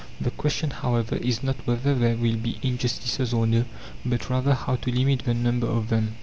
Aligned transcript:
The 0.19 0.31
question, 0.31 0.71
however, 0.71 1.15
is 1.17 1.43
not 1.43 1.57
whether 1.67 1.93
there 1.93 2.15
will 2.17 2.35
be 2.35 2.57
injustices 2.63 3.33
or 3.35 3.45
no, 3.45 3.65
but 4.03 4.31
rather 4.31 4.55
how 4.55 4.77
to 4.77 4.89
limit 4.91 5.25
the 5.25 5.35
number 5.35 5.67
of 5.67 5.89
them. 5.89 6.15